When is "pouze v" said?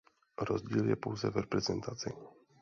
0.95-1.45